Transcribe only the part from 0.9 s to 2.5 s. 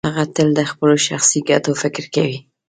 شخصي ګټو فکر کوي.